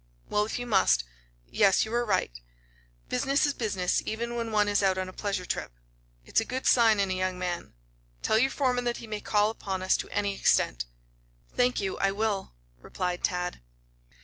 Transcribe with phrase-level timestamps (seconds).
[0.29, 1.03] "Well, if you must.
[1.45, 2.31] Yes; you are right.
[3.09, 5.71] Business is business, even when one is out on a pleasure trip.
[6.25, 7.75] It's a good sign in a young man.
[8.23, 10.85] Tell your foreman that he may call upon us to any extent."
[11.55, 13.61] "Thank you, I will," replied Tad.